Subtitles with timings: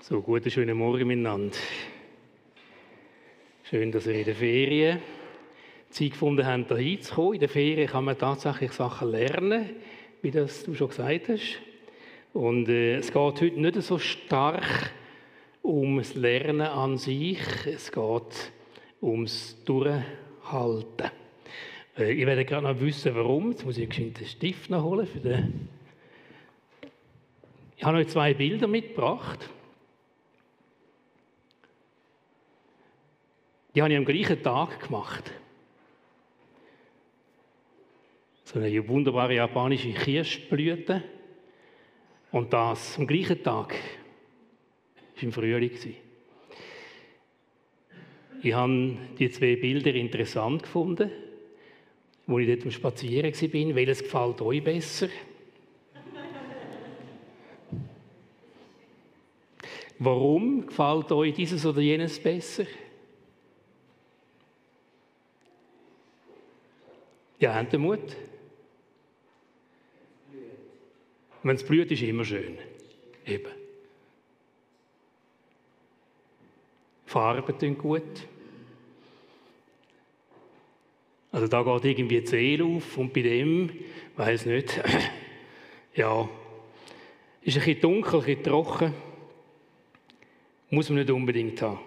[0.00, 1.54] So, guten, schönen Morgen miteinander.
[3.64, 5.02] Schön, dass ihr in der Ferien
[5.90, 7.34] Zeit gefunden habt, hier hinzukommen.
[7.34, 9.68] In der Ferien kann man tatsächlich Sachen lernen,
[10.22, 11.58] wie das du schon gesagt hast.
[12.32, 14.92] Und äh, es geht heute nicht so stark
[15.60, 18.52] um das Lernen an sich, es geht
[19.00, 21.10] ums Durchhalten.
[21.96, 23.50] Äh, ich werde gerade noch wissen, warum.
[23.50, 25.06] Jetzt muss ich einen Stift noch holen.
[25.06, 25.68] Für den
[27.78, 29.48] ich habe euch zwei Bilder mitgebracht.
[33.72, 35.32] Die habe ich am gleichen Tag gemacht.
[38.42, 41.04] So eine wunderbare japanische Kirschblüte.
[42.32, 43.76] Und das am gleichen Tag.
[45.14, 46.07] Das war im Frühling.
[48.40, 51.10] Ich habe die zwei Bilder interessant gefunden,
[52.26, 53.74] wo ich dort am Spazieren war.
[53.74, 55.08] Welches gefällt euch besser?
[59.98, 62.64] Warum gefällt euch dieses oder jenes besser?
[67.40, 68.16] Ja, habt ihr Mut?
[71.42, 72.58] Wenn es blüht, ist immer schön.
[73.26, 73.50] Eben.
[77.06, 78.02] Farben tun gut.
[81.30, 83.70] Also da geht irgendwie die Seele auf und bei dem,
[84.16, 84.80] weiß nicht,
[85.94, 86.28] ja,
[87.42, 88.94] ist ein bisschen dunkel, ein bisschen trocken.
[90.70, 91.80] Muss man nicht unbedingt haben.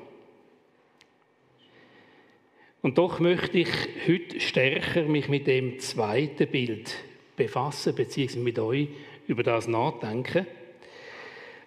[2.82, 3.70] Und doch möchte ich
[4.08, 6.96] heute stärker mich mit dem zweiten Bild
[7.36, 8.88] befassen, beziehungsweise mit euch
[9.28, 10.48] über das nachdenken.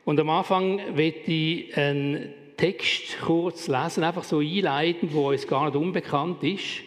[0.05, 5.67] Und am Anfang werde ich einen Text kurz lesen, einfach so einleitend, wo uns gar
[5.67, 6.83] nicht unbekannt ist,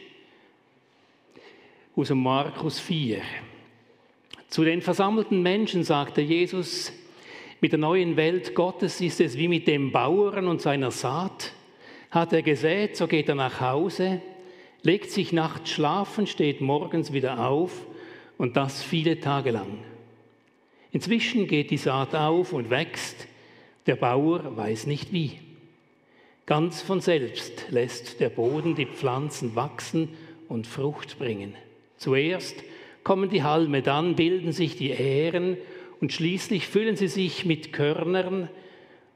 [1.98, 3.22] aus dem Markus 4.
[4.50, 6.94] Zu den versammelten Menschen sagte Jesus,
[7.60, 11.54] mit der neuen Welt Gottes ist es wie mit dem Bauern und seiner Saat.
[12.12, 14.22] Hat er gesät, so geht er nach Hause,
[14.84, 17.88] legt sich nachts schlafen, steht morgens wieder auf
[18.38, 19.80] und das viele Tage lang.
[20.92, 23.28] Inzwischen geht die Saat auf und wächst,
[23.88, 25.40] der Bauer weiß nicht wie.
[26.46, 30.10] Ganz von selbst lässt der Boden die Pflanzen wachsen
[30.48, 31.56] und Frucht bringen.
[31.98, 32.64] Zuerst
[33.04, 35.58] kommen die Halme, dann bilden sich die Ähren
[36.00, 38.50] und schließlich füllen sie sich mit Körnern,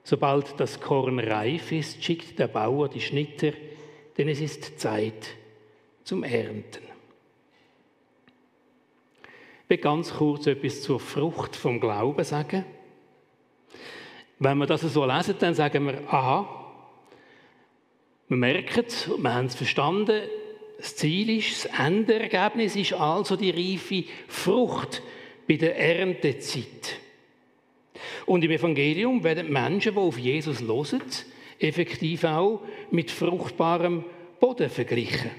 [0.04, 3.54] Sobald das Korn reif ist, schickt der Bauer die Schnitter,
[4.18, 5.36] denn es ist Zeit
[6.04, 6.84] zum Ernten.
[9.64, 12.66] Ich will ganz kurz etwas zur Frucht vom Glauben sagen.
[14.40, 16.58] Wenn wir das so lesen, dann sagen wir, aha,
[18.28, 20.24] wir merken es, wir haben es verstanden,
[20.82, 25.04] das Ziel ist, das Endergebnis ist also die reife Frucht
[25.48, 26.98] bei der Erntezeit.
[28.26, 31.04] Und im Evangelium werden Menschen, die auf Jesus hören,
[31.60, 34.04] effektiv auch mit fruchtbarem
[34.40, 35.30] Boden verglichen.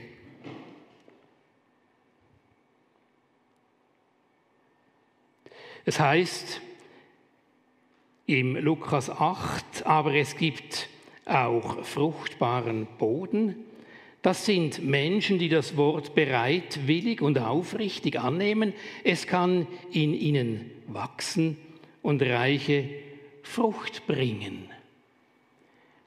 [5.85, 6.61] Es heißt
[8.27, 10.89] im Lukas 8, aber es gibt
[11.25, 13.72] auch fruchtbaren Boden.
[14.23, 18.73] Das sind Menschen, die das Wort bereitwillig und aufrichtig annehmen.
[19.03, 21.57] Es kann in ihnen wachsen
[22.03, 22.89] und reiche
[23.43, 24.69] Frucht bringen.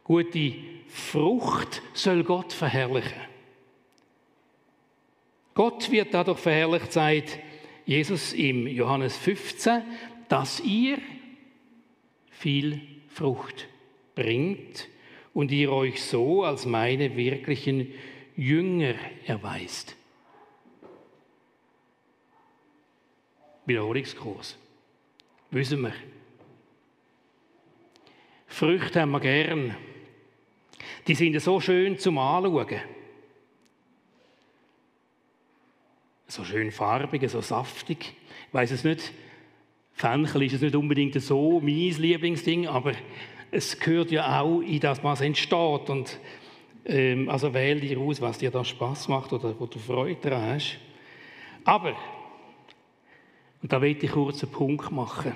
[0.06, 0.54] Gute
[0.88, 3.20] Frucht soll Gott verherrlichen.
[5.54, 7.40] Gott wird dadurch verherrlicht, sagt
[7.86, 9.82] Jesus im Johannes 15,
[10.30, 11.00] dass ihr
[12.30, 13.68] viel Frucht
[14.16, 14.88] bringt
[15.36, 17.94] und ihr euch so als meine wirklichen
[18.38, 18.96] Jünger
[19.28, 19.96] erweist.
[23.66, 24.58] Wiederholungskurs.
[25.52, 25.94] Wissen wir.
[28.48, 29.76] Früchte haben wir gern.
[31.06, 32.80] Die sind so schön zum Anschauen.
[36.28, 38.14] So schön farbig, so saftig.
[38.48, 39.12] Ich weiß es nicht,
[39.92, 42.94] Fenchel ist es nicht unbedingt so mein Lieblingsding, aber
[43.52, 45.90] es gehört ja auch in das, was entsteht.
[45.90, 46.20] Und
[46.86, 50.56] ähm, also wähl dir aus, was dir da Spaß macht oder wo du Freude daran
[50.56, 50.78] hast.
[51.64, 51.96] Aber
[53.66, 55.36] und da will ich kurz einen Punkt machen.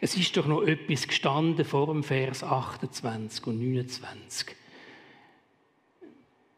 [0.00, 4.56] Es ist doch noch etwas gestanden vor dem Vers 28 und 29.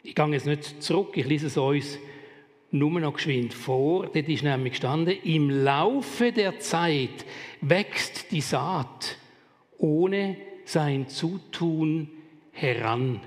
[0.04, 1.98] Ich gehe jetzt nicht zurück, ich lese es uns
[2.70, 4.06] nur noch geschwind vor.
[4.06, 7.24] Dort ist nämlich gestanden, im Laufe der Zeit
[7.60, 9.18] wächst die Saat
[9.82, 12.08] ohne sein Zutun
[12.52, 13.20] heran.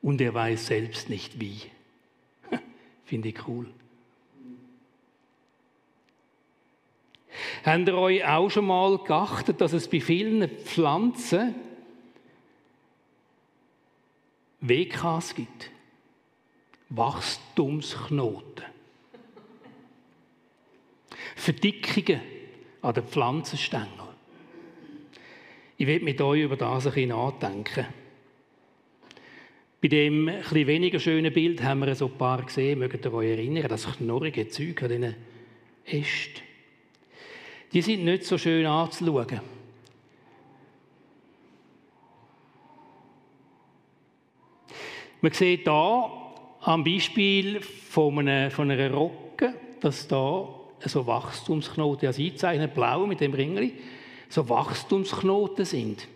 [0.00, 1.60] und er weiß selbst nicht wie.
[3.04, 3.66] Finde ich cool.
[7.64, 11.54] Habt ihr euch auch schon mal geachtet, dass es bei vielen Pflanzen
[14.60, 15.70] WKs gibt?
[16.90, 18.64] Wachstumsknoten.
[21.36, 22.20] Verdickungen
[22.82, 24.07] an den Pflanzenstängeln.
[25.80, 27.86] Ich will mit euch über das ein bisschen nachdenken.
[29.80, 33.28] Bei dem etwas weniger schönen Bild haben wir so ein paar gesehen, mögt ihr euch
[33.28, 35.14] erinnern, das knorrige Zeug an diesen
[35.84, 36.42] Ästen.
[37.72, 39.40] Die sind nicht so schön anzuschauen.
[45.20, 46.10] Man sieht hier
[46.60, 50.48] am Beispiel von einer, von einer Rocke, dass da
[50.80, 53.74] so Wachstumsknoten, also einzeichnet blau mit dem Ringli,
[54.28, 56.06] so Wachstumsknoten sind.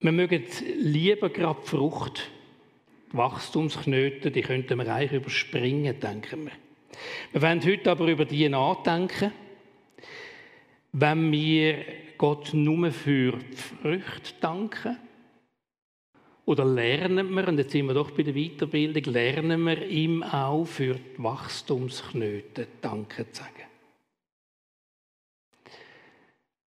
[0.00, 0.44] Wir mögen
[0.78, 2.30] lieber gerade die Frucht.
[3.12, 6.52] Die Wachstumsknoten, die könnten wir eigentlich überspringen, denken wir.
[7.32, 9.32] Wir wollen heute aber über die nachdenken,
[10.92, 11.84] wenn wir
[12.18, 14.96] Gott nur für die Früchte danken.
[16.44, 20.64] Oder lernen wir, und jetzt sind wir doch bei der Weiterbildung, lernen wir ihm auch
[20.64, 23.55] für die Wachstumsknoten Danke zu sagen.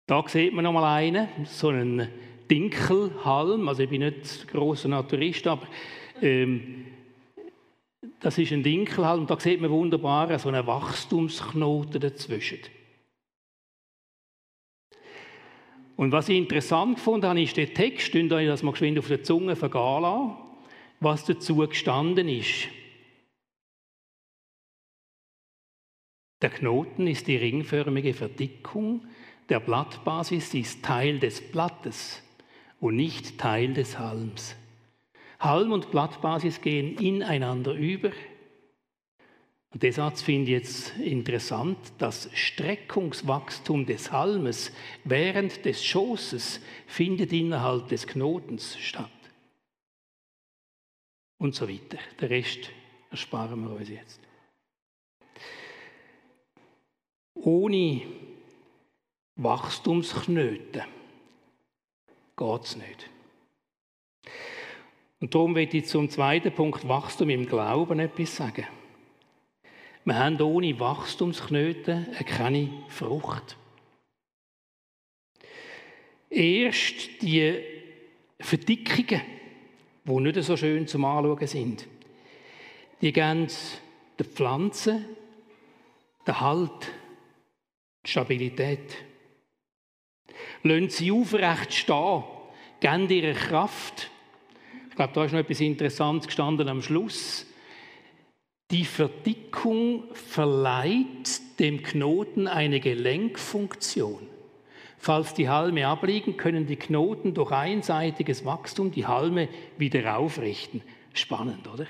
[0.06, 2.10] Da sieht man noch mal einen, so einen
[2.50, 3.68] Dinkelhalm.
[3.68, 5.68] Also ich bin nicht großer Naturist, aber
[6.22, 6.86] ähm,
[8.20, 9.22] das ist ein Dinkelhalm.
[9.22, 12.60] Und da sieht man wunderbar so einen Wachstumsknoten dazwischen.
[15.96, 19.24] Und was ich interessant fand, ist der Text, könnt ihr das mal geschwind auf der
[19.24, 20.36] Zunge vergehen
[21.04, 22.70] was dazu gestanden ist.
[26.42, 29.06] Der Knoten ist die ringförmige Verdickung
[29.50, 32.22] der Blattbasis, ist Teil des Blattes
[32.80, 34.56] und nicht Teil des Halms.
[35.40, 38.12] Halm und Blattbasis gehen ineinander über.
[39.72, 41.78] Und der Satz finde ich jetzt interessant.
[41.98, 44.72] Das Streckungswachstum des Halmes
[45.04, 49.10] während des Schoßes findet innerhalb des Knotens statt.
[51.40, 51.98] Und so weiter.
[52.22, 52.70] Der Rest
[53.10, 54.22] ersparen wir uns jetzt.
[57.34, 58.02] Ohne
[59.36, 60.84] Wachstumsknoten
[62.38, 63.10] geht es nicht.
[65.20, 68.68] Und darum will ich zum zweiten Punkt Wachstum im Glauben etwas sagen.
[70.06, 73.58] Wir haben ohne Wachstumsknoten keine Frucht.
[76.30, 77.64] Erst die
[78.40, 79.22] Verdickungen,
[80.04, 81.88] die nicht so schön zum Anschauen sind,
[83.02, 83.48] die geben
[84.20, 85.06] der Pflanze
[86.28, 86.92] den Halt,
[88.06, 88.96] die Stabilität.
[90.64, 92.24] Lassen sie aufrecht stehen,
[92.80, 94.10] geben ihre Kraft.
[94.90, 97.48] Ich glaube, da ist noch etwas Interessantes gestanden am Schluss.
[98.72, 104.28] Die Verdickung verleiht dem Knoten eine Gelenkfunktion.
[104.98, 110.82] Falls die Halme abliegen, können die Knoten durch einseitiges Wachstum die Halme wieder aufrichten.
[111.14, 111.88] Spannend, oder?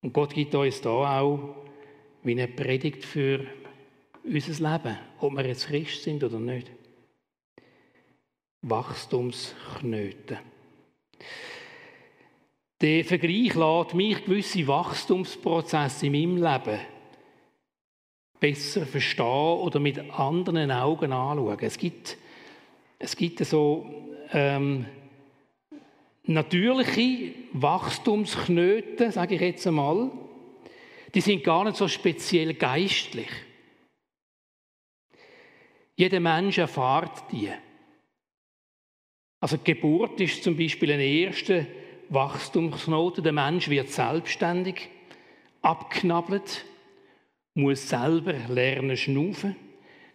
[0.00, 1.56] Und Gott gibt uns da auch
[2.22, 3.46] wie eine Predigt für
[4.24, 6.70] unser Leben, ob wir jetzt Christ sind oder nicht.
[8.62, 10.38] Wachstumsknoten.
[12.80, 16.80] Der Vergleich lässt mich gewisse Wachstumsprozesse in meinem Leben
[18.40, 21.58] besser verstehen oder mit anderen Augen anschauen.
[21.60, 22.16] Es gibt,
[22.98, 23.88] es gibt so
[24.32, 24.86] ähm,
[26.24, 30.10] natürliche Wachstumsknoten, sage ich jetzt einmal,
[31.14, 33.30] die sind gar nicht so speziell geistlich.
[35.94, 37.50] Jeder Mensch erfahrt die.
[39.42, 41.66] Also Geburt ist zum Beispiel ein erster
[42.10, 43.24] Wachstumsknoten.
[43.24, 44.88] Der Mensch wird selbstständig,
[45.62, 46.64] abknabbelt,
[47.54, 49.56] muss selber lernen schnaufen,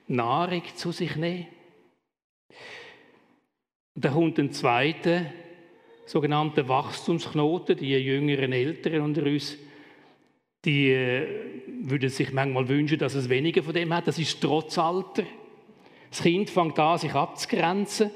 [0.08, 1.48] Nahrung zu sich nehmen.
[3.96, 5.26] Da kommt ein zweiter
[6.06, 7.76] sogenannter Wachstumsknoten.
[7.76, 9.58] Die jüngeren Eltern unter uns,
[10.64, 11.28] die äh,
[11.82, 14.08] würden sich manchmal wünschen, dass es weniger von dem hat.
[14.08, 15.24] Das ist Trotzalter.
[16.12, 18.10] Das Kind fängt an, sich abzugrenzen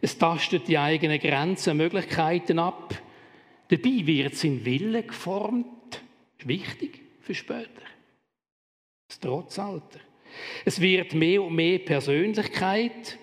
[0.00, 2.94] es tastet die eigenen Grenzen, Möglichkeiten ab.
[3.68, 5.66] Dabei wird sein Wille geformt.
[5.90, 7.82] Das ist wichtig für später.
[9.08, 10.00] Das Trotzalter.
[10.64, 13.18] Es wird mehr und mehr Persönlichkeit.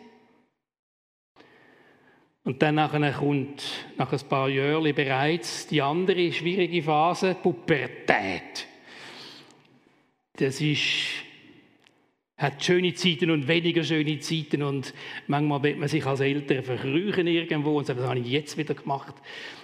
[2.43, 2.75] Und dann
[3.13, 3.63] kommt
[3.97, 8.67] nach ein paar Jahren bereits die andere schwierige Phase, Pubertät.
[10.33, 11.24] Das ist
[12.37, 14.93] hat schöne Zeiten und weniger schöne Zeiten und
[15.27, 18.73] manchmal wird man sich als Eltern verkrüchen irgendwo und sagt, was habe ich jetzt wieder
[18.73, 19.15] gemacht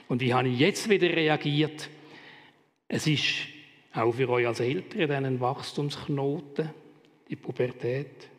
[0.07, 1.89] und wie habe ich jetzt wieder reagiert.
[2.87, 3.47] Es ist
[3.93, 6.69] auch für euch als Eltern ein Wachstumsknoten,
[7.29, 8.29] die Pubertät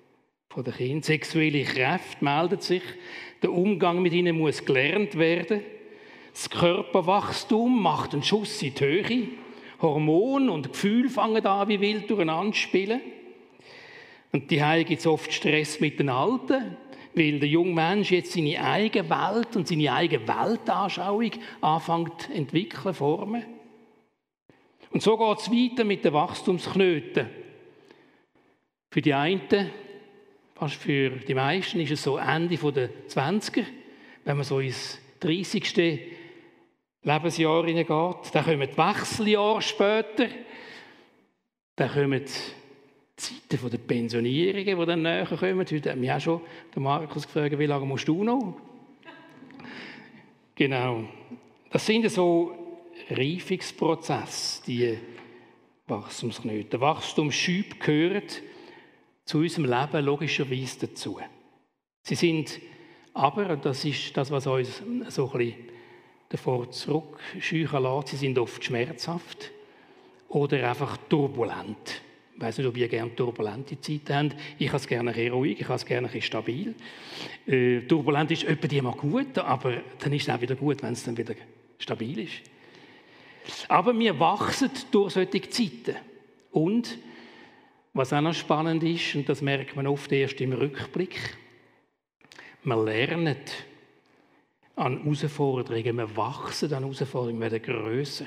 [0.48, 1.02] von den Kindern.
[1.02, 2.82] Sexuelle Kräfte meldet sich,
[3.42, 5.60] der Umgang mit ihnen muss gelernt werden.
[6.32, 9.28] Das Körperwachstum macht einen Schuss in die Höhe.
[9.82, 13.00] Hormone und Gefühle fangen an wie wild durcheinander spielen.
[14.32, 16.76] Und die gibt es oft Stress mit den Alten,
[17.14, 22.94] weil der junge Mensch jetzt seine eigene Welt und seine eigene Weltanschauung anfängt zu entwickeln,
[22.94, 23.44] formen.
[24.90, 27.28] Und so geht es weiter mit den Wachstumsknöten.
[28.90, 29.70] Für die einen,
[30.54, 33.64] fast für die meisten, ist es so Ende der 20er,
[34.24, 36.00] wenn man so ins 30.
[37.02, 38.34] Lebensjahr hineingeht.
[38.34, 40.28] Dann kommen die Wechseljahre später.
[41.76, 42.24] Dann kommen
[43.16, 45.58] Zeiten der Pensionierungen, die dann näher kommen.
[45.58, 46.40] Heute hat mich auch schon
[46.74, 48.56] der Markus gefragt, wie lange musst du noch?
[50.54, 51.04] Genau.
[51.70, 52.52] Das sind so
[53.10, 54.98] Reifungsprozesse, die
[55.86, 56.70] Wachstumsknöte.
[56.70, 58.42] Der Wachstumsschub gehört
[59.24, 61.18] zu unserem Leben logischerweise dazu.
[62.02, 62.60] Sie sind
[63.14, 65.68] aber, und das ist das, was uns so ein bisschen
[66.28, 69.52] davor zurückscheuchen lässt, sie sind oft schmerzhaft
[70.28, 72.02] oder einfach turbulent.
[72.42, 74.36] Ich weiß nicht, ob ihr gerne turbulente Zeiten habt.
[74.58, 76.74] Ich habe es gerne ein ruhig, ich habe es gerne ein stabil.
[77.46, 81.04] Äh, turbulent ist etwa immer gut, aber dann ist es auch wieder gut, wenn es
[81.04, 81.36] dann wieder
[81.78, 82.42] stabil ist.
[83.68, 85.94] Aber wir wachsen durch solche Zeiten.
[86.50, 86.98] Und,
[87.94, 91.36] was auch noch spannend ist, und das merkt man oft erst im Rückblick,
[92.64, 93.36] wir lernen
[94.74, 98.26] an Herausforderungen, wir wachsen an Herausforderungen, wir werden grösser.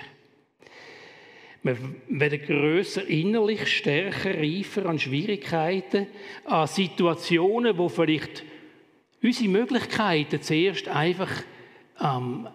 [1.66, 1.80] Wir
[2.10, 6.06] werden grösser innerlich, stärker, reifer an Schwierigkeiten,
[6.44, 8.44] an Situationen, wo vielleicht
[9.24, 11.32] unsere Möglichkeiten zuerst einfach
[12.00, 12.48] ähm,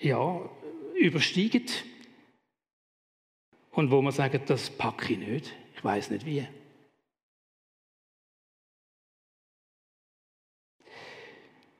[0.00, 0.50] ja,
[0.96, 1.66] übersteigen
[3.70, 6.44] und wo wir sagen, das packe ich nicht, ich weiß nicht wie.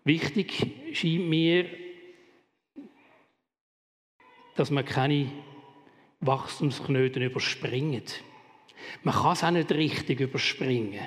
[0.04, 1.66] Wichtig scheint mir,
[4.54, 5.28] dass man keine
[6.23, 8.02] Wachstumsknoten überspringen.
[9.02, 11.07] Man kann es auch nicht richtig überspringen.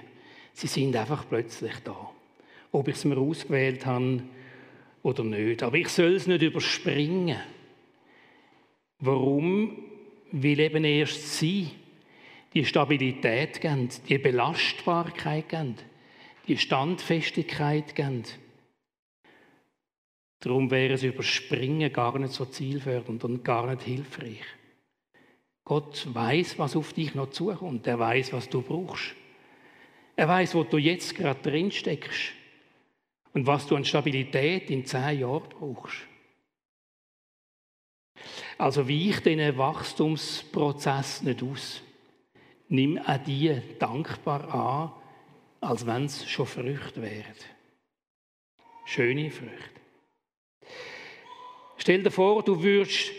[0.53, 2.11] Sie sind einfach plötzlich da.
[2.71, 4.23] Ob ich es mir ausgewählt habe
[5.03, 5.63] oder nicht.
[5.63, 7.37] Aber ich soll es nicht überspringen.
[8.99, 9.77] Warum?
[10.31, 11.69] Weil eben erst sie
[12.53, 15.75] die Stabilität geben, die Belastbarkeit geben,
[16.47, 18.23] die Standfestigkeit geben.
[20.39, 24.43] Darum wäre es Überspringen gar nicht so zielfördernd und gar nicht hilfreich.
[25.65, 27.87] Gott weiß, was auf dich noch zukommt.
[27.87, 29.15] Er weiß, was du brauchst.
[30.15, 32.31] Er weiß, wo du jetzt gerade drin steckst
[33.33, 35.97] und was du an Stabilität in zehn Jahren brauchst.
[38.57, 41.81] Also weich diesen Wachstumsprozess nicht aus.
[42.69, 47.35] Nimm auch die dankbar an, als wenn es schon Früchte wären.
[48.85, 49.81] Schöne Früchte.
[51.77, 53.11] Stell dir vor, du würdest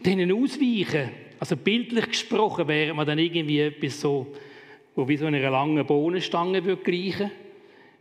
[0.00, 1.21] denen ausweichen.
[1.42, 4.32] Also bildlich gesprochen wäre man dann irgendwie etwas so,
[4.94, 7.32] wo wie so eine lange Bohnenstange würde gleichen,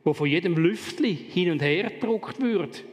[0.03, 2.83] wo von jedem Lüftli hin und her gedruckt wird.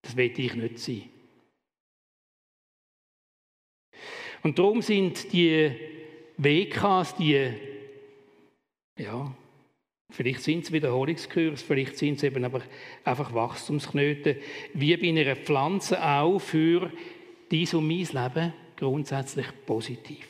[0.00, 1.02] Das will ich nicht sein.
[4.42, 5.70] Und darum sind die
[6.38, 7.52] WKs, die
[8.98, 9.36] ja,
[10.10, 12.62] Vielleicht sind es Wiederholungskurs, vielleicht sind es eben aber
[13.04, 14.36] einfach Wachstumsknoten,
[14.72, 16.90] wie bei einer Pflanze auch für
[17.50, 20.26] dies und mein Leben grundsätzlich positiv.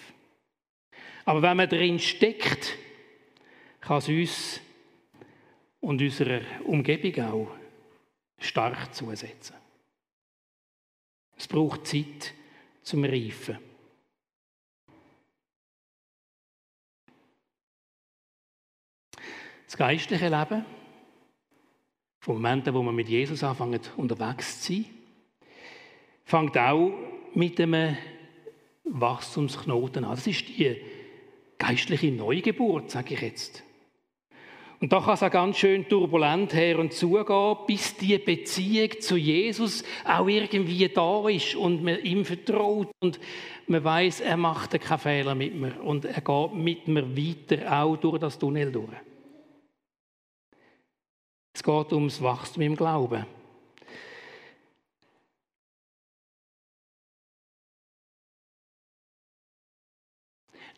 [1.24, 2.76] Aber wenn man drin steckt,
[3.80, 4.60] kann es uns
[5.80, 7.48] und unserer Umgebung auch
[8.38, 9.56] stark zusetzen.
[11.36, 12.34] Es braucht Zeit
[12.82, 13.58] zum Reifen.
[19.66, 20.64] Das geistliche Leben,
[22.20, 24.86] vom Moment, wo man mit Jesus anfängt, unterwegs zu sein,
[26.24, 27.96] fängt auch mit einem
[28.84, 30.16] Wachstumsknoten an.
[30.16, 30.76] Das ist die
[31.58, 33.62] geistliche Neugeburt, sage ich jetzt.
[34.80, 39.16] Und da kann es auch ganz schön turbulent her und zugehen, bis die Beziehung zu
[39.16, 43.18] Jesus auch irgendwie da ist und man ihm vertraut und
[43.66, 47.96] man weiß, er macht keinen Fehler mit mir und er geht mit mir weiter, auch
[47.96, 48.88] durch das Tunnel durch.
[51.52, 53.26] Es geht ums Wachstum im Glauben.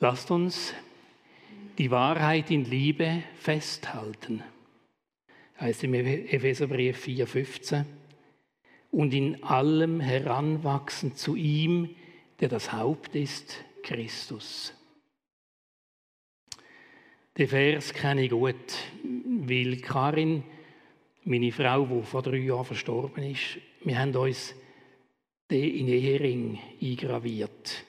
[0.03, 0.73] Lasst uns
[1.77, 4.43] die Wahrheit in Liebe festhalten.
[5.61, 7.85] Heißt im Epheserbrief 4,15.
[8.93, 11.95] Und in allem heranwachsen zu ihm,
[12.41, 14.73] der das Haupt ist, Christus.
[17.37, 18.57] Den Vers kenne ich gut,
[19.05, 20.45] weil Karin,
[21.25, 24.55] meine Frau, die vor drei Jahren verstorben ist, wir haben uns
[25.51, 27.85] den in Ehering eingraviert.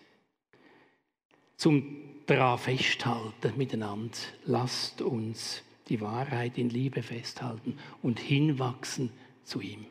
[1.61, 4.17] Zum daran festhalten miteinander.
[4.45, 9.11] Lasst uns die Wahrheit in Liebe festhalten und hinwachsen
[9.43, 9.85] zu ihm.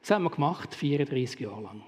[0.00, 1.82] Das haben wir gemacht, 34 Jahre lang.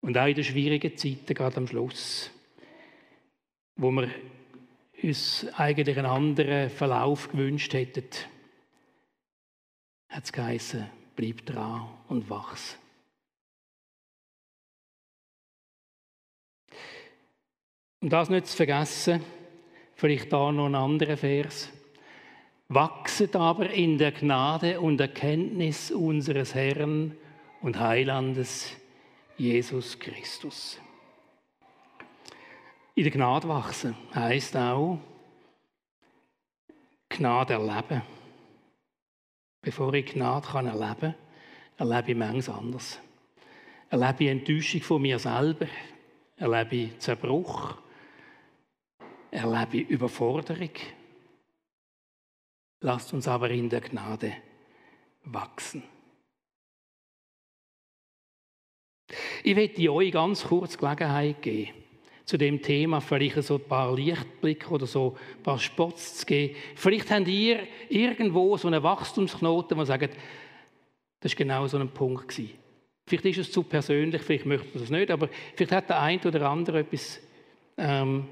[0.00, 2.32] Und auch in den schwierigen Zeiten, gerade am Schluss,
[3.76, 4.08] wo wir
[5.00, 8.02] uns eigentlich einen anderen Verlauf gewünscht hätten,
[10.08, 12.76] hat es geheißen, bleib dran und wachs.
[18.04, 19.24] Und das nicht zu vergessen,
[19.94, 21.70] vielleicht da noch ein anderer Vers.
[22.68, 27.16] Wachset aber in der Gnade und Erkenntnis unseres Herrn
[27.62, 28.74] und Heilandes
[29.38, 30.78] Jesus Christus.
[32.94, 34.98] In der Gnade wachsen heißt auch
[37.08, 38.02] Gnade erleben.
[39.62, 41.14] Bevor ich Gnade kann erleben
[41.78, 43.00] kann, erlebe ich manches anders.
[43.88, 45.68] Erlebe ich Enttäuschung von mir selber,
[46.36, 47.78] erlebe ich Zerbruch,
[49.34, 50.70] erlebe Überforderung.
[52.80, 54.32] Lasst uns aber in der Gnade
[55.24, 55.82] wachsen.
[59.42, 61.72] Ich werde euch ganz kurz Gelegenheit geben,
[62.24, 66.56] zu dem Thema vielleicht so ein paar Lichtblicke oder so ein paar Spots zu geben.
[66.74, 70.16] Vielleicht habt ihr irgendwo so einen Wachstumsknoten, wo sagt,
[71.20, 72.28] das war genau so ein Punkt.
[72.28, 72.54] Gewesen.
[73.06, 76.20] Vielleicht ist es zu persönlich, vielleicht möchte man es nicht, aber vielleicht hat der eine
[76.22, 77.20] oder andere etwas
[77.76, 78.26] ähm,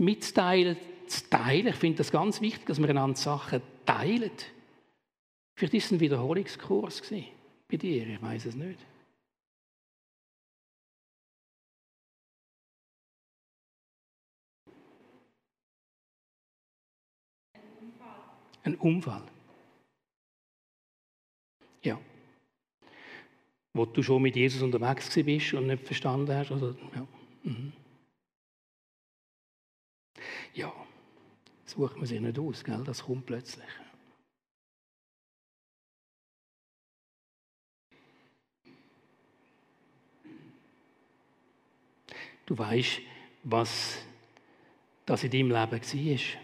[0.00, 0.76] mitzuteilen,
[1.06, 1.68] zu teilen.
[1.68, 4.30] Ich finde das ganz wichtig, dass wir einander Sachen teilen.
[5.54, 7.02] Vielleicht ist es ein Wiederholungskurs
[7.68, 8.78] bei dir, ich weiß es nicht.
[18.62, 19.22] Ein Unfall.
[21.82, 21.98] Ja.
[23.72, 26.50] Wo du schon mit Jesus unterwegs bist und nicht verstanden hast.
[26.50, 27.06] Oder, ja.
[27.44, 27.72] Mhm.
[30.54, 30.72] Ja,
[31.64, 32.82] sucht man sich nicht aus, gell?
[32.84, 33.68] das kommt plötzlich.
[42.46, 43.00] Du weißt,
[43.44, 43.98] was
[45.06, 46.40] das in deinem Leben war.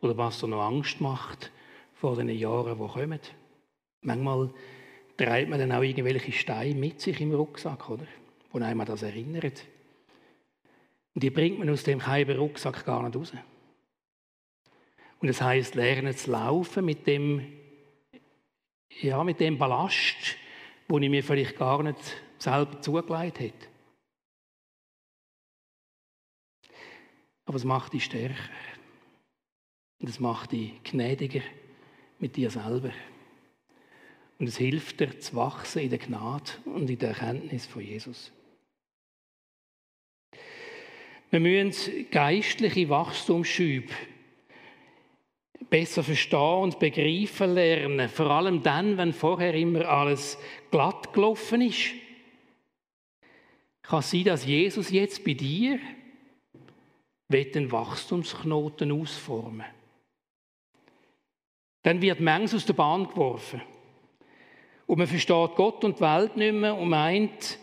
[0.00, 1.52] Oder was dir noch Angst macht
[1.94, 3.20] vor den Jahren, die kommen.
[4.00, 4.50] Manchmal
[5.16, 8.06] treibt man dann auch irgendwelche Steine mit sich im Rucksack, oder?
[8.50, 9.64] Wo einem das erinnert.
[11.14, 13.32] Und die bringt man aus dem halben Rucksack gar nicht raus.
[15.20, 17.52] Und das heißt, lernen zu laufen mit dem,
[19.00, 20.36] ja, mit dem Ballast,
[20.88, 21.98] wo ich mir vielleicht gar nicht
[22.38, 23.68] selber zugelegt hätte.
[27.44, 28.34] Aber es macht dich stärker.
[30.00, 31.42] Und es macht dich gnädiger
[32.18, 32.90] mit dir selber.
[34.38, 38.32] Und es hilft dir zu wachsen in der Gnade und in der Erkenntnis von Jesus.
[41.32, 43.90] Wir müssen geistliche Wachstumsschübe
[45.70, 48.10] besser verstehen und begreifen lernen.
[48.10, 50.36] Vor allem dann, wenn vorher immer alles
[50.70, 51.92] glatt gelaufen ist.
[53.80, 55.78] Kann sein, dass Jesus jetzt bei dir
[57.30, 59.64] den Wachstumsknoten ausformen
[61.82, 63.62] Dann wird manches aus der Bahn geworfen.
[64.86, 67.58] Und man versteht Gott und die Welt nicht mehr und meint,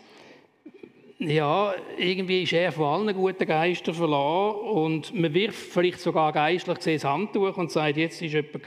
[1.20, 6.78] ja, irgendwie ist er von allen guten Geistern verloren und man wirft vielleicht sogar geistlich
[6.78, 8.58] das Handtuch und sagt, jetzt ist etwa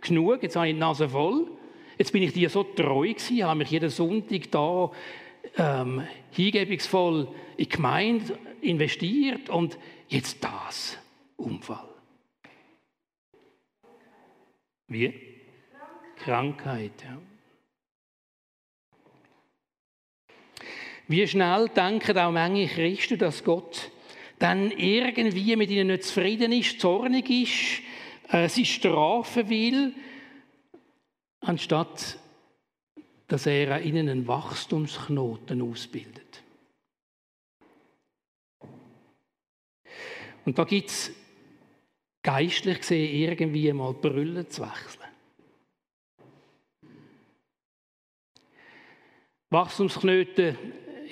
[0.00, 1.48] genug, jetzt habe ich die Nase voll.
[1.96, 4.90] Jetzt bin ich dir so treu gewesen, habe mich jeden Sonntag da
[5.56, 10.98] ähm, hingebungsvoll in die Gemeinde investiert und jetzt das,
[11.36, 11.88] Unfall.
[14.88, 15.14] Wie?
[16.16, 17.31] Krankheit, ja.
[21.12, 23.90] Wie schnell denken auch manche Christen, dass Gott
[24.38, 27.82] dann irgendwie mit ihnen nicht zufrieden ist, zornig ist,
[28.34, 29.94] äh, sie strafen will,
[31.40, 32.18] anstatt
[33.28, 36.42] dass er ihnen einen Wachstumsknoten ausbildet.
[40.46, 41.12] Und da gibt es
[42.22, 45.10] geistlich gesehen irgendwie mal Brüllen zu wechseln.
[49.50, 50.56] Wachstumsknoten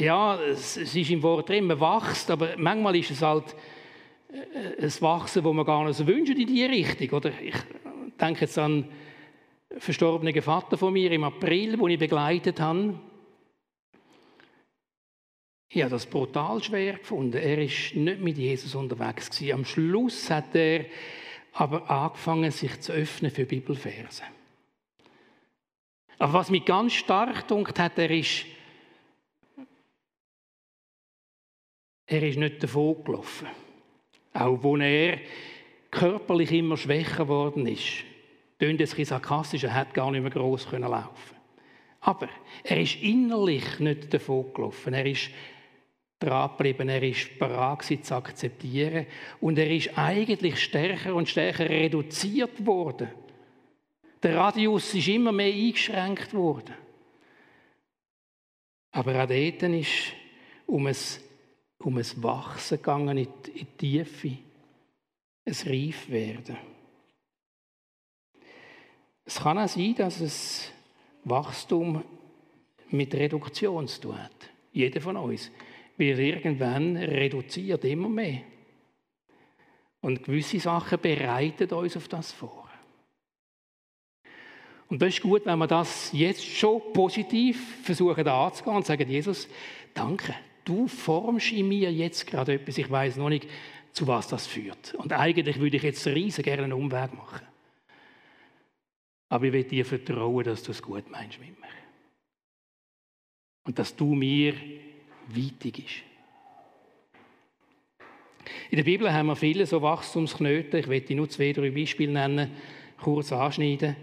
[0.00, 3.54] ja, es, ist im Wort drin, man wächst, aber manchmal ist es halt
[4.32, 7.10] äh, ein Wachsen, wo man gar nicht so wünscht in die Richtung.
[7.10, 7.54] Oder ich
[8.20, 8.84] denke jetzt an
[9.70, 12.98] einen verstorbenen Vater von mir im April, den ich begleitet habe.
[15.72, 17.36] Ich habe das brutal schwer gefunden.
[17.36, 19.54] Er ist nicht mit Jesus unterwegs gewesen.
[19.54, 20.86] Am Schluss hat er
[21.52, 24.24] aber angefangen, sich zu öffnen für Bibelverse.
[26.18, 28.46] Aber was mich ganz stark dunkt hat, er ist,
[32.10, 33.46] er ist nicht davon gelaufen.
[34.34, 35.18] Auch wo er
[35.92, 38.04] körperlich immer schwächer geworden ist.
[38.58, 41.36] Tönt es sarkastisch, er hat gar nicht mehr gross laufen
[42.00, 42.28] Aber
[42.64, 44.92] er ist innerlich nicht davon gelaufen.
[44.92, 45.30] Er ist
[46.18, 49.06] dran geblieben, er ist bereit zu akzeptieren
[49.40, 53.08] und er ist eigentlich stärker und stärker reduziert worden.
[54.22, 56.74] Der Radius ist immer mehr eingeschränkt worden.
[58.90, 60.12] Aber auch dort ist
[60.66, 60.96] um ein,
[61.80, 64.36] um ein Wachsen gegangen in die, Tiefe,
[65.46, 66.56] ein Reifwerden.
[69.24, 70.70] Es kann auch sein, dass es
[71.24, 72.02] Wachstum
[72.90, 74.50] mit Reduktion zu tun hat.
[74.72, 75.50] Jeder von uns
[75.96, 78.42] wird irgendwann reduziert, immer mehr.
[80.00, 82.68] Und gewisse Sachen bereiten uns auf das vor.
[84.88, 89.48] Und das ist gut, wenn wir das jetzt schon positiv versuchen anzugehen und sagen, Jesus,
[89.94, 93.46] danke, du formst in mir jetzt gerade etwas, ich weiß noch nicht,
[93.92, 94.94] zu was das führt.
[94.94, 97.46] Und eigentlich würde ich jetzt riesen gerne einen Umweg machen.
[99.28, 101.66] Aber ich will dir vertrauen, dass du es gut meinst mit mir.
[103.64, 104.54] Und dass du mir
[105.28, 106.10] wichtig ist.
[108.70, 110.78] In der Bibel haben wir viele so Wachstumsknöte.
[110.78, 112.50] Ich werde nur zwei, drei Beispiele nennen,
[113.00, 113.96] kurz anschneiden.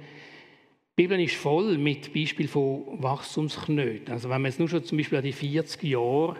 [0.97, 4.13] Die Bibel ist voll mit Beispielen von Wachstumsknöten.
[4.13, 6.37] Also wenn man jetzt nur schon zum Beispiel an die 40 Jahre,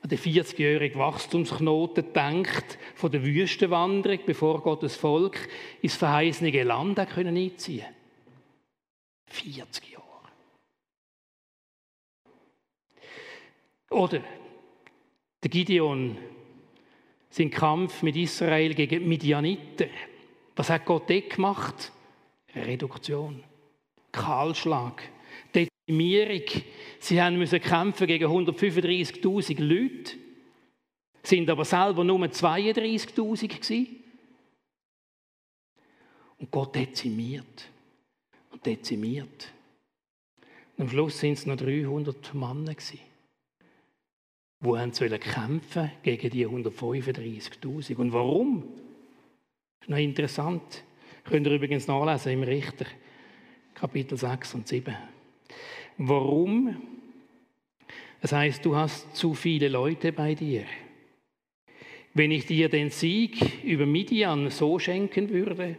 [0.00, 5.48] an den 40-jährigen Wachstumsknoten denkt, von der Wüstenwanderung, bevor Gottes Volk
[5.82, 7.86] ins verheißene Land einziehen
[9.26, 10.04] 40 Jahre.
[13.90, 14.22] Oder
[15.42, 16.16] der Gideon,
[17.30, 19.86] sein Kampf mit Israel gegen Midianiter.
[20.56, 21.92] Was hat Gott dort gemacht?
[22.54, 23.44] Reduktion,
[24.10, 25.02] Kahlschlag,
[25.88, 26.62] Dezimierung.
[27.00, 30.16] Sie haben müssen kämpfen gegen 135.000 Leute,
[31.22, 33.86] sind aber selber nur 32.000 gewesen.
[36.38, 37.68] Und Gott dezimiert
[38.52, 39.52] und dezimiert.
[40.76, 43.00] Und am Schluss sind es noch 300 Männer gewesen
[44.60, 47.96] wo haben kämpfen gegen die 135.000.
[47.96, 48.64] Und warum?
[49.78, 50.84] Das ist noch interessant.
[51.24, 52.86] Könnt ihr übrigens nachlesen im Richter,
[53.74, 54.96] Kapitel 6 und 7.
[55.98, 56.80] Warum?
[58.20, 60.64] Das heißt, du hast zu viele Leute bei dir.
[62.14, 65.76] Wenn ich dir den Sieg über Midian so schenken würde,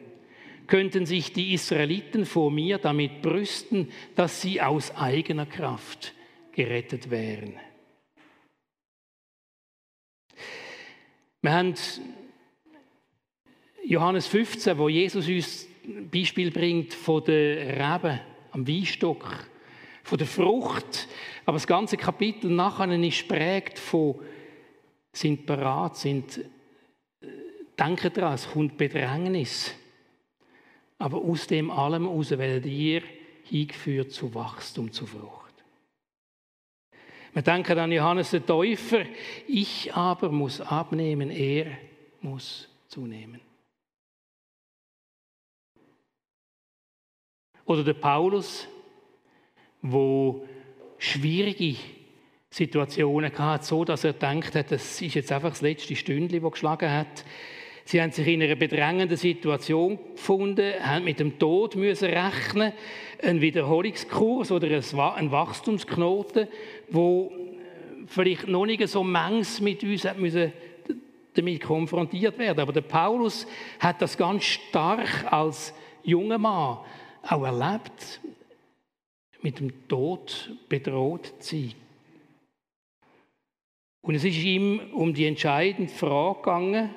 [0.68, 6.14] könnten sich die Israeliten vor mir damit brüsten, dass sie aus eigener Kraft
[6.52, 7.56] gerettet wären.
[11.42, 11.74] Wir haben
[13.86, 18.20] Johannes 15, wo Jesus uns ein Beispiel bringt von der Rebe
[18.52, 19.49] am Weinstock,
[20.10, 21.08] von der Frucht.
[21.46, 24.20] Aber das ganze Kapitel nachher ist prägt von
[25.12, 26.42] sind parat, sind
[27.78, 29.74] denken daran, es kommt Bedrängnis.
[30.98, 33.04] Aber aus dem allem heraus werdet ihr
[33.44, 35.54] hingeführt zu Wachstum, zu Frucht.
[37.34, 39.06] Wir denken an Johannes der Täufer.
[39.48, 41.78] Ich aber muss abnehmen, er
[42.22, 43.42] muss zunehmen.
[47.66, 48.68] Oder der Paulus,
[49.82, 50.46] wo
[50.98, 51.78] schwierige
[52.50, 56.52] Situationen hatte, so dass er denkt hat, das ist jetzt einfach das letzte Stündchen, das
[56.52, 57.24] geschlagen hat.
[57.86, 62.74] Sie haben sich in einer bedrängenden Situation gefunden, haben mit dem Tod müssen rechnen,
[63.24, 66.48] ein Wiederholungskurs oder ein Wachstumsknoten,
[66.90, 67.32] wo
[68.06, 70.54] vielleicht noch nicht so mangs mit uns hat müssen
[71.34, 72.60] damit konfrontiert werden.
[72.60, 73.48] Aber der Paulus
[73.80, 76.80] hat das ganz stark als junger Mann
[77.24, 78.20] auch erlebt,
[79.42, 81.74] mit dem Tod bedroht zu sein.
[84.02, 86.90] Und es ist ihm um die entscheidende Frage gegangen,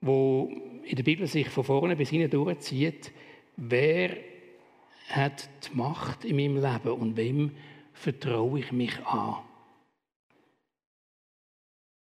[0.00, 0.50] wo
[0.84, 3.12] in der Bibel sich von vorne bis hinten durchzieht,
[3.56, 4.16] wer
[5.08, 7.56] hat die Macht in meinem Leben und wem
[7.92, 9.42] vertraue ich mich an?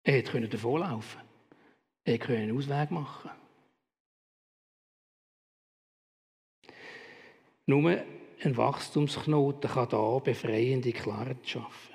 [0.05, 1.21] Er hätte davonlaufen.
[2.05, 3.31] Er konnte einen Ausweg machen.
[7.67, 8.05] Nur
[8.43, 11.95] ein Wachstumsknoten kann da befreiende Klarheit schaffen.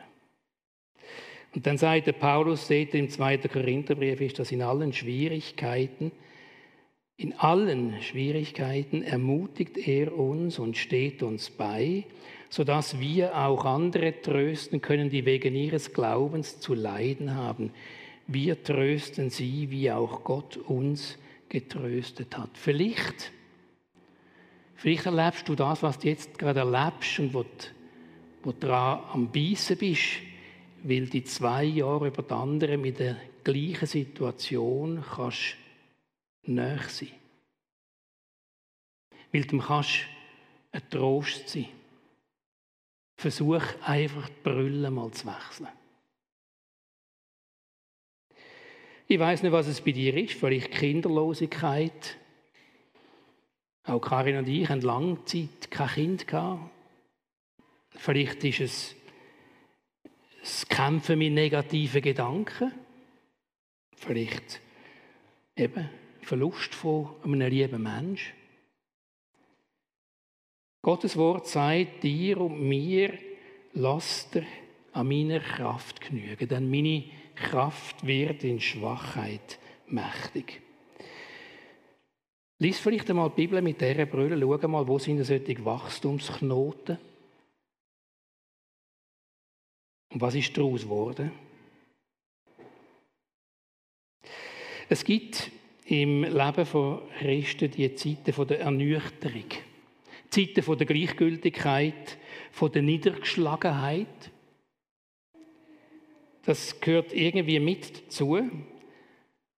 [1.53, 3.37] Und dann sagt der Paulus, seht im 2.
[3.39, 6.11] Korintherbrief, ist das in allen Schwierigkeiten,
[7.17, 12.05] in allen Schwierigkeiten ermutigt er uns und steht uns bei,
[12.49, 17.73] sodass wir auch andere trösten können, die wegen ihres Glaubens zu leiden haben.
[18.25, 22.49] Wir trösten sie, wie auch Gott uns getröstet hat.
[22.53, 23.31] Vielleicht,
[24.81, 30.17] vielleicht erlebst du das, was du jetzt gerade erlebst und wo, du am Beißen bist,
[30.81, 35.55] weil die zwei Jahre über die anderen mit der gleichen Situation kannst
[36.43, 37.11] näher sein.
[39.31, 39.99] Weil du kannst
[40.71, 41.67] ein Trost sein.
[43.17, 45.67] Versuch einfach die Brille mal zu wechseln.
[49.07, 52.17] Ich weiß nicht, was es bei dir ist, vielleicht Kinderlosigkeit.
[53.83, 56.69] Auch Karin und ich haben lange Zeit kein Kind gehabt.
[57.89, 58.95] Vielleicht ist es
[60.41, 62.71] das Kämpfen mit negativen Gedanken.
[63.95, 64.59] Vielleicht
[65.55, 65.89] eben
[66.21, 68.33] Verlust von einem lieben Menschen.
[70.81, 73.13] Gottes Wort sagt dir und mir,
[73.73, 74.45] lass dir
[74.93, 77.03] an meiner Kraft genügen, denn meine
[77.35, 80.61] Kraft wird in Schwachheit mächtig.
[82.61, 86.99] Lies vielleicht einmal die Bibel mit dieser Brille, schau mal, wo sind solche Wachstumsknoten
[90.13, 91.31] und was ist daraus geworden?
[94.89, 95.49] Es gibt
[95.85, 99.49] im Leben von Christen die Zeiten der Ernüchterung,
[100.29, 102.19] Zeiten der Gleichgültigkeit,
[102.61, 104.29] der Niedergeschlagenheit.
[106.45, 108.39] Das gehört irgendwie mit dazu,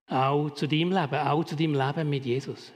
[0.07, 2.71] auch zu deinem Leben, auch zu deinem Leben mit Jesus.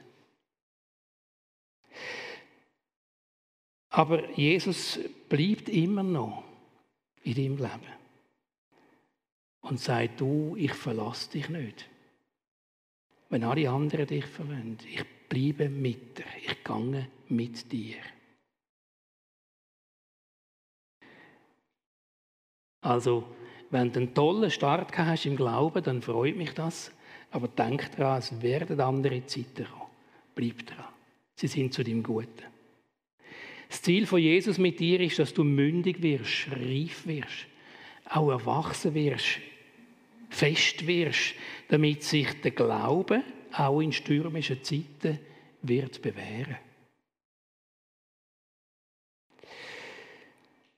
[3.90, 6.44] Aber Jesus bleibt immer noch
[7.24, 7.98] in deinem Leben.
[9.62, 11.90] Und sagt du, ich verlasse dich nicht.
[13.30, 17.98] Wenn alle anderen dich verwenden, ich bleibe mit dir, ich gange mit dir.
[22.82, 23.26] Also,
[23.70, 26.92] wenn du einen tollen Start hast im Glauben, dann freut mich das.
[27.32, 29.92] Aber denk daran, es werden andere Zeiten kommen.
[30.34, 30.86] Bleib dran.
[31.36, 32.57] Sie sind zu dem Guten.
[33.88, 37.48] Ziel von Jesus mit dir ist, dass du mündig wirst, reif wirst,
[38.10, 39.40] auch erwachsen wirst,
[40.30, 41.36] fest wirst,
[41.70, 43.24] damit sich der Glaube
[43.54, 45.20] auch in stürmischen Zeiten
[45.62, 46.58] wird bewähren.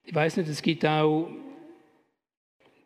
[0.06, 1.32] Ich weiß nicht, es gibt auch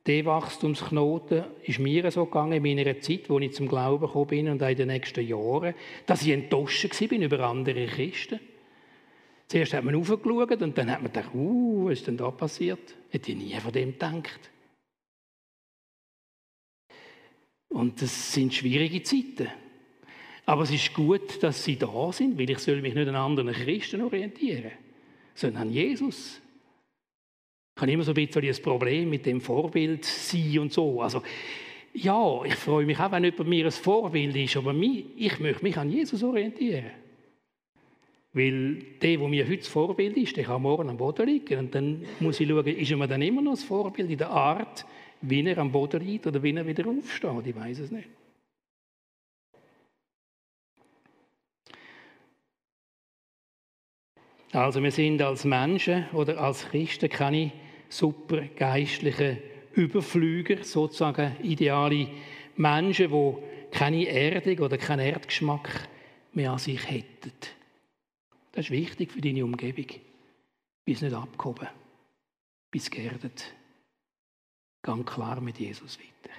[0.05, 4.47] der Wachstumsknoten ist mir so gegangen in meiner Zeit, wo ich zum Glauben gekommen bin
[4.47, 5.73] und auch in den nächsten Jahren,
[6.05, 8.39] dass ich enttäuscht war über andere Christen.
[9.47, 12.95] Zuerst hat man aufgeschaut und dann hat man gedacht, uh, was ist denn da passiert?
[13.10, 14.49] Hätte ich nie von dem gedacht.
[17.69, 19.49] Und das sind schwierige Zeiten.
[20.45, 23.53] Aber es ist gut, dass sie da sind, weil ich soll mich nicht an anderen
[23.53, 24.71] Christen orientieren,
[25.34, 26.41] sondern an Jesus.
[27.75, 31.01] Ich habe immer so ein bisschen ein Problem mit dem Vorbild sein und so.
[31.01, 31.23] Also,
[31.93, 35.77] ja, ich freue mich auch, wenn jemand mir ein Vorbild ist, aber ich möchte mich
[35.77, 36.91] an Jesus orientieren.
[38.34, 41.60] Weil der, der mir heute das Vorbild ist, der kann morgen am Boden liegen.
[41.60, 44.32] Und dann muss ich schauen, ist er mir dann immer noch das Vorbild in der
[44.32, 44.86] Art,
[45.22, 47.46] wie er am Boden liegt oder wie er wieder aufsteht.
[47.46, 48.10] Ich weiß es nicht.
[54.52, 57.52] Also wir sind als Menschen oder als Christen keine
[57.89, 59.39] super geistlichen
[59.74, 62.08] Überflüger, sozusagen ideale
[62.56, 63.34] Menschen, die
[63.72, 65.88] keine Erdung oder keinen Erdgeschmack
[66.34, 67.32] mehr an sich hätten.
[68.53, 69.87] Das ist wichtig für deine Umgebung.
[70.85, 71.67] Bist nicht abgehoben.
[72.71, 73.51] Bist geerdet.
[74.83, 76.35] Gang klar mit Jesus weiter.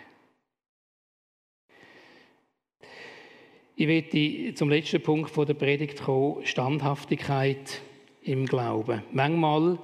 [3.77, 7.83] Ich werde zum letzten Punkt der Predigt kommen, Standhaftigkeit
[8.23, 9.03] im Glauben.
[9.11, 9.79] Manchmal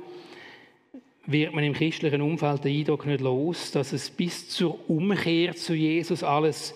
[1.27, 5.75] wird man im christlichen Umfeld den Eindruck nicht los, dass es bis zur Umkehr zu
[5.75, 6.75] Jesus alles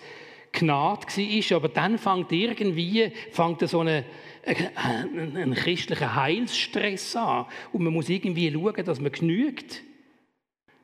[0.51, 4.05] Gnade war, aber dann fängt irgendwie fängt so eine
[4.45, 7.45] einen, christlichen Heilsstress an.
[7.71, 9.81] Und man muss irgendwie schauen, dass man genügt,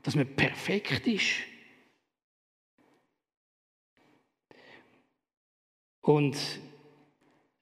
[0.04, 1.36] dass man perfekt ist.
[6.02, 6.38] Und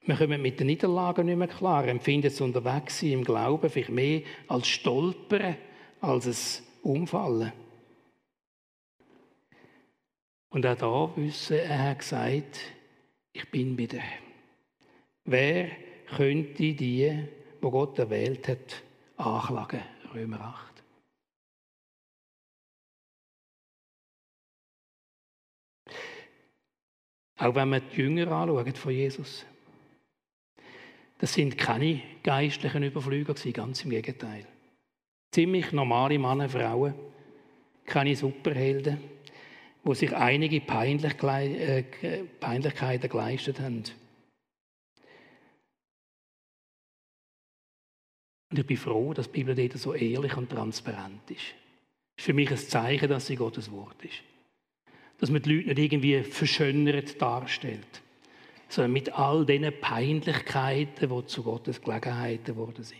[0.01, 4.21] wir kommen mit den Niederlagen nicht mehr klar, empfinden es unterwegs im Glauben vielleicht mehr
[4.47, 5.57] als Stolpern,
[5.99, 7.51] als es Umfallen.
[10.49, 12.59] Und auch da wissen, er hat gesagt,
[13.33, 14.01] ich bin dir.
[15.25, 17.27] Wer könnte die,
[17.61, 18.83] wo Gott erwählt hat,
[19.17, 19.81] anklagen.
[20.13, 20.69] Römer 8.
[27.39, 29.45] Auch wenn man die Jünger anschauen von Jesus,
[31.19, 34.45] das sind keine geistlichen Überflüger ganz im Gegenteil.
[35.31, 36.95] Ziemlich normale Männer, Frauen,
[37.85, 38.97] keine Superhelden,
[39.83, 41.83] wo sich einige äh,
[42.39, 43.83] Peinlichkeiten geleistet haben.
[48.49, 51.53] Und ich bin froh, dass die Bibel dort so ehrlich und transparent ist.
[52.15, 54.23] Das ist für mich ein Zeichen, dass sie Gottes Wort ist.
[55.19, 58.01] Dass man die Leute nicht irgendwie verschönert darstellt,
[58.67, 62.99] sondern mit all diesen Peinlichkeiten, die zu Gottes Gelegenheiten geworden sind.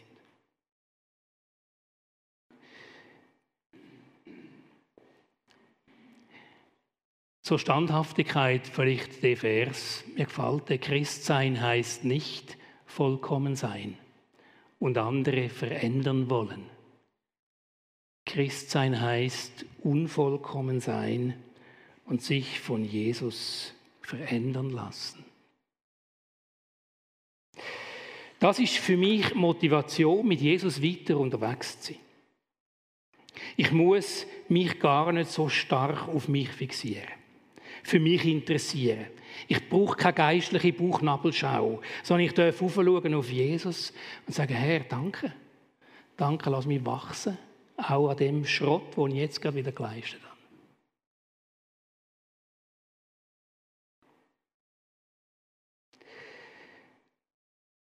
[7.41, 10.03] Zur Standhaftigkeit vielleicht der Vers.
[10.15, 13.97] Mir gefällt, der Christsein heißt nicht vollkommen sein
[14.79, 16.65] und andere verändern wollen.
[18.25, 21.35] Christsein heißt unvollkommen sein
[22.05, 25.25] und sich von Jesus verändern lassen.
[28.39, 32.01] Das ist für mich Motivation, mit Jesus weiter unterwegs zu sein.
[33.57, 37.19] Ich muss mich gar nicht so stark auf mich fixieren
[37.83, 39.07] für mich interessieren.
[39.47, 43.93] Ich brauche keine geistliche Bauchnabelschau, sondern ich darf aufschauen auf Jesus
[44.28, 45.34] und sagen, Herr, danke.
[46.17, 47.38] Danke, lass mich wachsen,
[47.78, 50.30] auch an dem Schrott, den ich jetzt gerade wieder geleistet habe.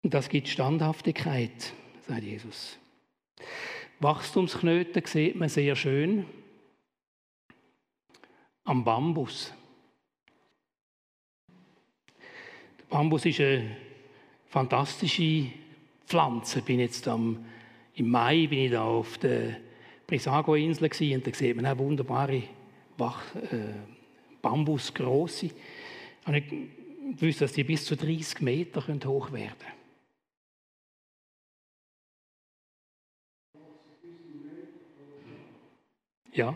[0.02, 1.74] Und das gibt Standhaftigkeit,
[2.06, 2.78] sagt Jesus.
[4.00, 6.26] Wachstumsknoten sieht man sehr schön
[8.64, 9.52] am Bambus.
[12.92, 13.74] Bambus ist eine
[14.48, 15.46] fantastische
[16.04, 16.58] Pflanze.
[16.58, 17.42] Ich bin jetzt am,
[17.94, 19.56] im Mai bin ich da auf der
[20.06, 22.42] Brissago-Insel und da sieht man auch wunderbare
[22.98, 23.72] Wach, äh,
[24.42, 25.46] Bambusgrosse.
[25.46, 29.72] Ich wusste, dass die bis zu 30 Meter hoch werden können.
[36.34, 36.54] Ja.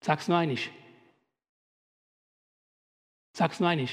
[0.00, 0.56] Sag's noch einmal.
[3.34, 3.88] Sag's noch einmal.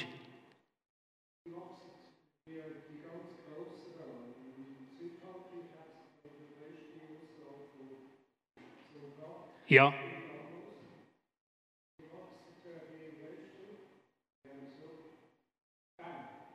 [9.72, 9.94] Ja.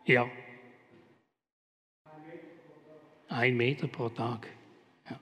[0.04, 0.30] Ja.
[3.28, 4.46] Ein Meter pro Tag.
[5.08, 5.18] Ja.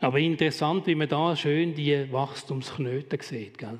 [0.00, 3.56] Aber interessant, wie man da schön die Wachstumsknoten sieht.
[3.56, 3.78] Gell?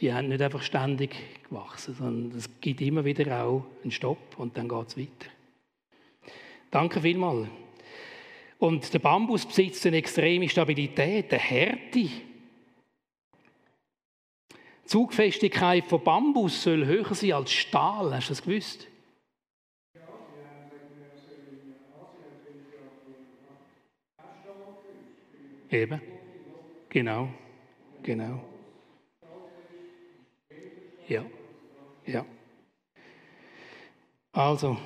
[0.00, 1.14] Die haben nicht einfach ständig
[1.50, 5.30] gewachsen, sondern es gibt immer wieder auch einen Stopp und dann geht es weiter.
[6.70, 7.48] Danke vielmals.
[8.58, 11.90] Und der Bambus besitzt eine extreme Stabilität, eine Härte.
[11.92, 12.10] Die
[14.84, 18.14] Zugfestigkeit von Bambus soll höher sein als Stahl.
[18.14, 18.88] Hast du das gewusst?
[25.70, 26.00] Eben.
[26.88, 27.28] Genau.
[28.02, 28.42] Genau.
[31.06, 31.24] Ja.
[32.06, 32.24] Ja.
[34.32, 34.78] Also,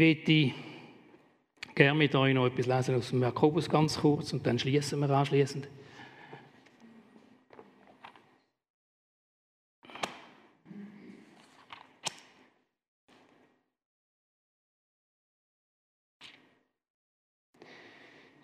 [0.00, 0.54] Ich möchte
[1.74, 5.10] gerne mit euch noch etwas lesen aus dem Jakobus ganz kurz und dann schließen wir
[5.10, 5.66] anschließend.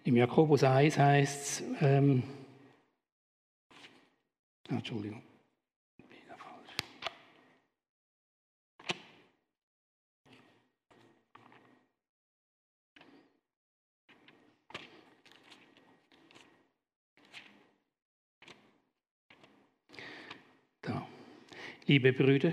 [0.03, 2.25] Im Jakobus 1 heißt es, ähm,
[4.69, 5.23] Entschuldigung.
[21.87, 22.53] Liebe Brüder,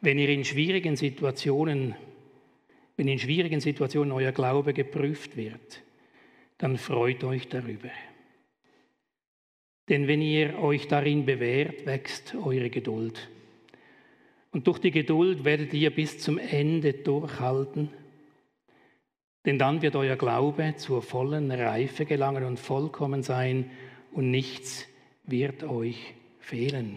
[0.00, 1.94] wenn ihr in schwierigen Situationen,
[2.96, 5.82] wenn in schwierigen Situationen euer Glaube geprüft wird,
[6.56, 7.90] dann freut euch darüber.
[9.90, 13.28] Denn wenn ihr euch darin bewährt, wächst eure Geduld.
[14.52, 17.90] Und durch die Geduld werdet ihr bis zum Ende durchhalten.
[19.44, 23.70] Denn dann wird euer Glaube zur vollen Reife gelangen und vollkommen sein
[24.12, 24.88] und nichts
[25.24, 26.14] wird euch
[26.48, 26.96] fehlen.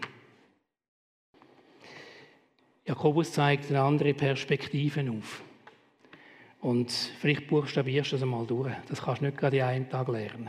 [2.86, 5.42] Jakobus zeigt eine andere Perspektive auf.
[6.60, 8.72] Und vielleicht buchstabierst du das einmal durch.
[8.88, 10.48] Das kannst du nicht gerade in einem Tag lernen.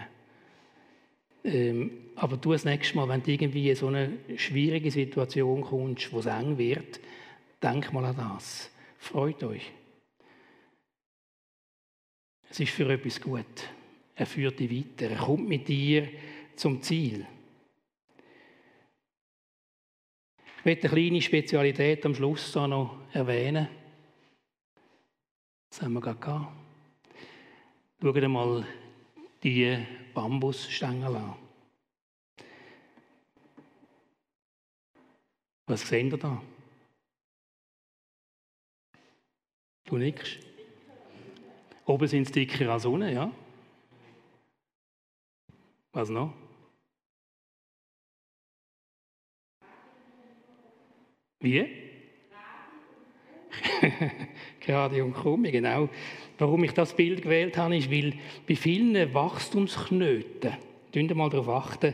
[1.43, 6.11] Ähm, aber du das nächste Mal, wenn du irgendwie in so eine schwierige Situation kommst,
[6.13, 6.99] wo es eng wird,
[7.61, 8.71] denk mal an das.
[8.97, 9.71] Freut euch.
[12.49, 13.69] Es ist für etwas gut.
[14.15, 15.11] Er führt dich weiter.
[15.11, 16.07] Er kommt mit dir
[16.55, 17.25] zum Ziel.
[20.63, 23.67] Ich möchte eine kleine Spezialität am Schluss noch erwähnen.
[25.69, 26.53] Das haben wir gerade gehabt.
[28.01, 28.65] Schaut mal
[29.43, 31.35] die Bambusstängel an.
[35.65, 36.41] Was seht ihr da?
[39.83, 40.39] Du nickst.
[41.85, 43.29] Oben sind es dicker als unten, ja?
[45.91, 46.42] Was noch?
[51.43, 51.67] Wie?
[54.61, 55.89] Gerade und krumme, genau.
[56.37, 58.13] Warum ich das Bild gewählt habe, ist, weil
[58.47, 60.53] bei vielen Wachstumsknöten,
[60.93, 61.93] achten mal darauf achten,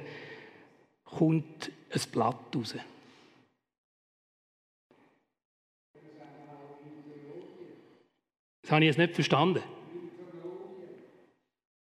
[1.04, 2.76] kommt ein Blatt raus.
[8.62, 9.64] Das habe ich jetzt nicht verstanden.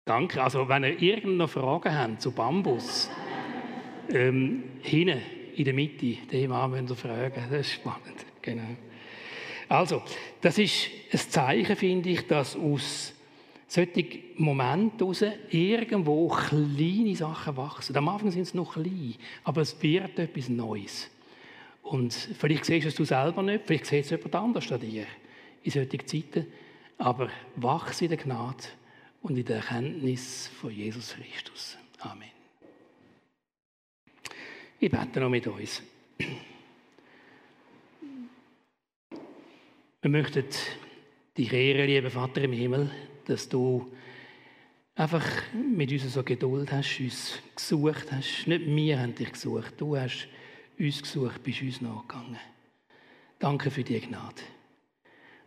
[0.07, 0.43] Danke.
[0.43, 3.11] Also, wenn ihr irgendeine Fragen habt zu Bambus,
[4.09, 7.47] ähm, hinten in der Mitte, den Mann müsst ihr fragen.
[7.51, 8.27] Das ist spannend.
[8.41, 8.77] Genau.
[9.69, 10.03] Also,
[10.41, 13.15] das ist ein Zeichen, finde ich, dass aus
[13.67, 17.97] solchen Momenten heraus irgendwo kleine Sachen wachsen.
[17.97, 21.09] Am Anfang sind es noch klein, aber es wird etwas Neues.
[21.83, 25.07] Und vielleicht siehst du es selber nicht, vielleicht sieht es jemand anders an dir
[25.63, 26.47] in solchen Zeiten.
[26.99, 28.65] Aber wachse in der Gnade
[29.23, 31.79] und in der Erkenntnis von Jesus Christus.
[32.01, 32.42] Amen.
[34.83, 35.81] Ich bete noch mit uns.
[40.01, 40.45] Wir möchten
[41.39, 42.91] dich ehren, lieber Vater im Himmel,
[43.27, 43.93] dass du
[44.97, 45.25] einfach
[45.55, 48.49] mit uns so Geduld hast, uns gesucht hast.
[48.49, 50.27] Nicht wir haben dich gesucht, du hast
[50.77, 52.41] uns gesucht, bist uns nachgegangen.
[53.39, 54.43] Danke für die Gnade.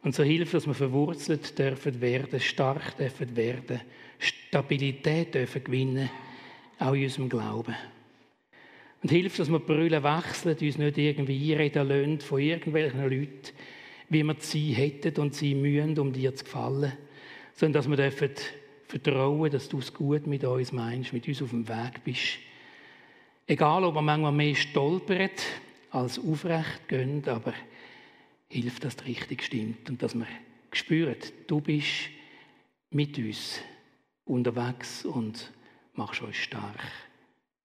[0.01, 3.81] Und so hilft, dass wir verwurzelt dürfen werden, stark dürfen werden,
[4.17, 6.09] Stabilität dürfen gewinnen,
[6.79, 7.75] auch in unserem Glauben.
[9.01, 13.51] Und hilft, dass wir die Brille wechseln, uns nicht irgendwie einreden lassen von irgendwelchen Leuten,
[14.09, 16.93] wie wir sie hätten und sie mühen, um dir zu gefallen,
[17.53, 18.31] sondern dass wir dürfen
[18.87, 22.39] vertrauen, dass du es gut mit uns meinst, mit uns auf dem Weg bist.
[23.47, 25.29] Egal, ob wir manchmal mehr stolpern
[25.91, 27.53] als aufrecht gehen, aber
[28.49, 30.27] hilft, dass es richtig stimmt und dass wir
[30.71, 31.17] spüren,
[31.47, 32.09] du bist
[32.89, 33.59] mit uns
[34.25, 35.51] unterwegs und
[35.93, 36.79] machst uns stark.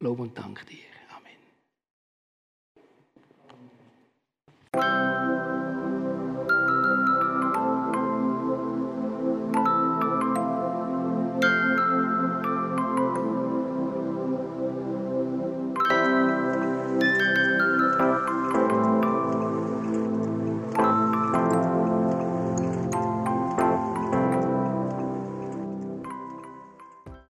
[0.00, 0.89] Lob und Dank dir.
[4.72, 5.39] Bye.